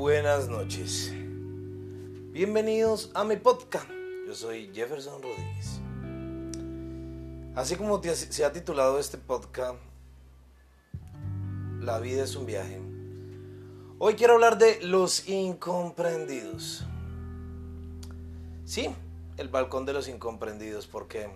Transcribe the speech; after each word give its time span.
buenas 0.00 0.48
noches. 0.48 1.12
Bienvenidos 2.32 3.10
a 3.12 3.22
mi 3.22 3.36
podcast. 3.36 3.86
Yo 4.26 4.34
soy 4.34 4.70
Jefferson 4.72 5.22
Rodríguez. 5.22 5.78
Así 7.54 7.76
como 7.76 8.02
se 8.02 8.44
ha 8.46 8.50
titulado 8.50 8.98
este 8.98 9.18
podcast, 9.18 9.78
La 11.80 11.98
vida 11.98 12.24
es 12.24 12.34
un 12.34 12.46
viaje. 12.46 12.80
Hoy 13.98 14.14
quiero 14.14 14.32
hablar 14.32 14.56
de 14.56 14.80
los 14.80 15.28
incomprendidos. 15.28 16.82
Sí, 18.64 18.88
el 19.36 19.48
balcón 19.48 19.84
de 19.84 19.92
los 19.92 20.08
incomprendidos, 20.08 20.86
porque 20.86 21.28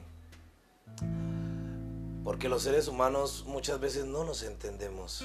porque 2.24 2.48
los 2.48 2.62
seres 2.62 2.88
humanos 2.88 3.44
muchas 3.46 3.78
veces 3.78 4.06
no 4.06 4.24
nos 4.24 4.42
entendemos. 4.42 5.22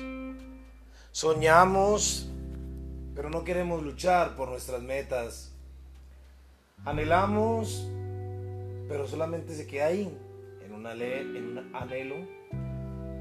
Soñamos, 1.13 2.28
pero 3.19 3.29
no 3.29 3.43
queremos 3.43 3.83
luchar 3.83 4.37
por 4.37 4.47
nuestras 4.47 4.81
metas. 4.81 5.51
Anhelamos, 6.85 7.85
pero 8.87 9.09
solamente 9.09 9.53
se 9.55 9.67
queda 9.67 9.87
ahí, 9.87 10.17
en, 10.65 10.73
un 10.73 10.87
anhelo, 10.87 12.15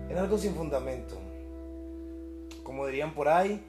en 0.09 0.17
algo 0.17 0.39
sin 0.39 0.55
fundamento. 0.55 1.21
Como 2.63 2.87
dirían 2.87 3.13
por 3.13 3.27
ahí, 3.27 3.61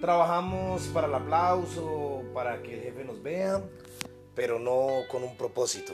trabajamos 0.00 0.84
para 0.84 1.06
el 1.06 1.14
aplauso, 1.16 2.22
para 2.32 2.62
que 2.62 2.76
el 2.76 2.80
jefe 2.80 3.04
nos 3.04 3.22
vea, 3.22 3.62
pero 4.34 4.58
no 4.58 5.02
con 5.10 5.22
un 5.22 5.36
propósito 5.36 5.92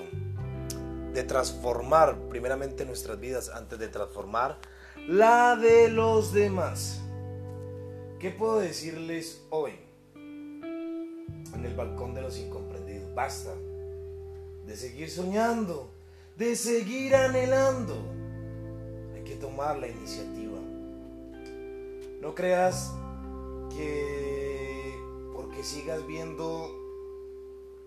de 1.12 1.24
transformar 1.24 2.16
primeramente 2.28 2.84
nuestras 2.84 3.18
vidas 3.18 3.48
antes 3.48 3.76
de 3.80 3.88
transformar 3.88 4.56
la 5.08 5.56
de 5.56 5.88
los 5.88 6.32
demás. 6.32 7.02
¿Qué 8.20 8.28
puedo 8.28 8.58
decirles 8.58 9.40
hoy? 9.48 9.72
En 10.14 11.64
el 11.64 11.74
balcón 11.74 12.12
de 12.12 12.20
los 12.20 12.36
incomprendidos. 12.36 13.14
Basta 13.14 13.54
de 14.66 14.76
seguir 14.76 15.10
soñando, 15.10 15.90
de 16.36 16.54
seguir 16.54 17.14
anhelando. 17.16 17.96
Hay 19.14 19.24
que 19.24 19.36
tomar 19.36 19.78
la 19.78 19.88
iniciativa. 19.88 20.58
No 22.20 22.34
creas 22.34 22.92
que 23.70 24.98
porque 25.32 25.64
sigas 25.64 26.06
viendo 26.06 26.76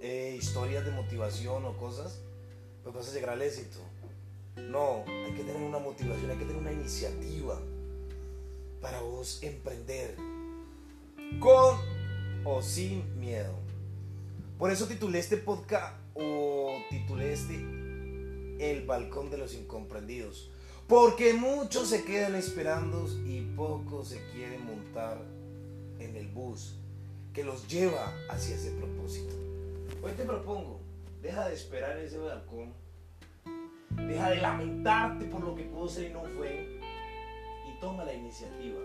eh, 0.01 0.35
historias 0.35 0.83
de 0.83 0.89
motivación 0.93 1.63
o 1.63 1.77
cosas, 1.77 2.23
pues 2.81 2.95
vas 2.95 3.07
a 3.07 3.13
llegar 3.13 3.29
al 3.29 3.43
éxito. 3.43 3.77
No, 4.55 5.03
hay 5.05 5.35
que 5.35 5.43
tener 5.43 5.61
una 5.61 5.77
motivación, 5.77 6.31
hay 6.31 6.37
que 6.37 6.45
tener 6.45 6.59
una 6.59 6.71
iniciativa 6.71 7.61
para 8.83 9.01
vos 9.01 9.41
emprender 9.41 10.15
con 11.39 11.77
o 12.43 12.61
sin 12.61 13.17
miedo. 13.17 13.57
Por 14.59 14.69
eso 14.71 14.87
titulé 14.87 15.19
este 15.19 15.37
podcast 15.37 15.95
o 16.13 16.73
titulé 16.89 17.33
este 17.33 17.55
El 18.59 18.85
balcón 18.85 19.31
de 19.31 19.37
los 19.37 19.55
incomprendidos. 19.55 20.51
Porque 20.87 21.33
muchos 21.33 21.87
se 21.87 22.03
quedan 22.03 22.35
esperando 22.35 23.07
y 23.25 23.41
pocos 23.55 24.09
se 24.09 24.21
quieren 24.33 24.65
montar 24.65 25.17
en 25.99 26.17
el 26.17 26.27
bus 26.27 26.75
que 27.33 27.45
los 27.45 27.67
lleva 27.69 28.13
hacia 28.29 28.55
ese 28.55 28.71
propósito. 28.71 29.33
Hoy 30.03 30.11
te 30.11 30.25
propongo 30.25 30.81
Deja 31.21 31.47
de 31.47 31.53
esperar 31.55 31.97
ese 31.99 32.17
balcón. 32.17 32.73
Deja 33.91 34.29
de 34.29 34.41
lamentarte 34.41 35.23
por 35.25 35.41
lo 35.41 35.55
que 35.55 35.63
pudo 35.63 35.87
ser 35.87 36.09
y 36.09 36.13
no 36.13 36.23
fue. 36.37 36.82
Toma 37.83 38.05
la 38.05 38.13
iniciativa. 38.13 38.79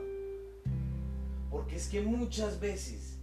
Porque 1.53 1.77
es 1.77 1.87
que 1.87 2.01
muchas 2.01 2.59
veces 2.59 3.21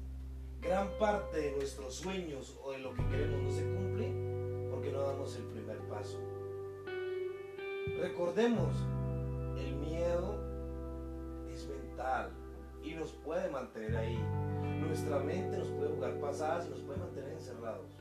gran 0.62 0.88
parte 0.98 1.38
de 1.38 1.52
nuestros 1.52 1.96
sueños 1.96 2.58
o 2.64 2.72
de 2.72 2.78
lo 2.78 2.94
que 2.94 3.06
queremos 3.10 3.44
no 3.44 3.52
se 3.52 3.64
cumple 3.64 4.70
porque 4.72 4.90
no 4.94 5.02
damos 5.02 5.36
el 5.36 5.44
primer 5.44 5.78
paso. 5.90 6.18
Recordemos, 8.00 8.74
el 9.58 9.76
miedo 9.76 10.40
es 11.52 11.68
mental 11.68 12.32
y 12.82 12.94
nos 12.94 13.12
puede 13.12 13.50
mantener 13.50 13.98
ahí. 13.98 14.18
Nuestra 14.80 15.20
mente 15.20 15.58
nos 15.58 15.68
puede 15.68 15.90
jugar 15.90 16.22
pasadas 16.22 16.68
y 16.68 16.70
nos 16.70 16.80
puede 16.84 17.00
mantener 17.00 17.34
encerrados. 17.34 17.92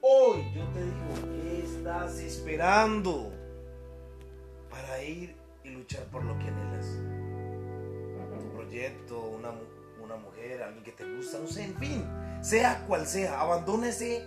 Hoy 0.00 0.44
yo 0.54 0.64
te 0.68 0.84
digo, 0.84 1.42
¿qué 1.42 1.64
estás 1.64 2.20
esperando 2.20 3.32
para 4.70 5.02
ir 5.02 5.42
y 5.64 5.70
luchar 5.70 6.04
por 6.06 6.24
lo 6.24 6.36
que 6.38 6.48
anhelas? 6.48 6.61
Proyecto, 8.82 9.20
una, 9.28 9.52
una 10.02 10.16
mujer, 10.16 10.60
alguien 10.60 10.82
que 10.82 10.90
te 10.90 11.04
gusta, 11.04 11.38
no 11.38 11.46
sé, 11.46 11.66
en 11.66 11.78
fin, 11.78 12.04
sea 12.40 12.84
cual 12.88 13.06
sea, 13.06 13.40
abandona 13.40 13.90
ese, 13.90 14.26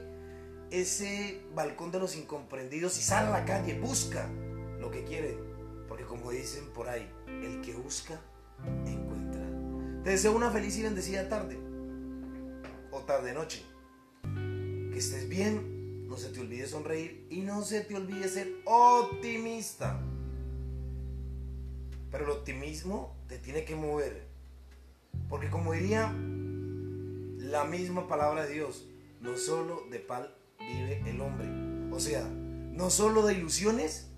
ese 0.71 1.41
balcón 1.53 1.91
de 1.91 1.99
los 1.99 2.15
incomprendidos 2.15 2.97
y 2.97 3.01
sal 3.01 3.25
a 3.27 3.31
la 3.31 3.43
calle, 3.43 3.77
busca 3.77 4.29
lo 4.79 4.89
que 4.91 5.03
quiere. 5.03 5.37
Porque 5.89 6.05
como 6.05 6.31
dicen 6.31 6.71
por 6.71 6.87
ahí, 6.87 7.05
el 7.27 7.59
que 7.59 7.73
busca, 7.73 8.17
encuentra. 8.85 9.41
Te 10.05 10.11
deseo 10.11 10.33
una 10.33 10.49
feliz 10.49 10.77
y 10.77 10.83
bendecida 10.83 11.27
tarde 11.27 11.59
o 12.91 12.99
tarde 13.01 13.33
noche 13.33 13.61
que 14.23 14.99
estés 14.99 15.27
bien, 15.27 16.07
no 16.07 16.15
se 16.15 16.29
te 16.29 16.39
olvide 16.39 16.65
sonreír 16.65 17.27
y 17.29 17.41
no 17.41 17.61
se 17.61 17.81
te 17.81 17.93
olvide 17.93 18.29
ser 18.29 18.53
optimista. 18.63 20.01
Pero 22.09 22.23
el 22.23 22.31
optimismo 22.31 23.17
te 23.27 23.37
tiene 23.37 23.65
que 23.65 23.75
mover. 23.75 24.34
Como 25.51 25.73
diría 25.73 26.13
la 27.37 27.63
misma 27.65 28.07
palabra 28.07 28.45
de 28.45 28.53
Dios, 28.53 28.87
no 29.21 29.37
solo 29.37 29.83
de 29.89 29.99
pal 29.99 30.35
vive 30.59 31.03
el 31.05 31.21
hombre. 31.21 31.47
O 31.93 31.99
sea, 31.99 32.23
no 32.23 32.89
solo 32.89 33.25
de 33.25 33.33
ilusiones 33.33 34.09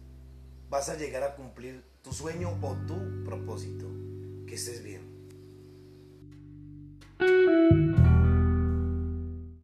vas 0.70 0.90
a 0.90 0.98
llegar 0.98 1.24
a 1.24 1.36
cumplir 1.36 1.84
tu 2.02 2.12
sueño 2.14 2.58
o 2.62 2.76
tu 2.86 3.24
propósito. 3.24 3.86
Que 4.48 4.56
estés 4.56 4.84
bien. 4.84 5.17